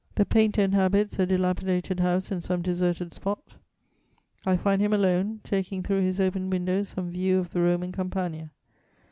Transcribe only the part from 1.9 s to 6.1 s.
house in some deserted spot; I find him alone, taking through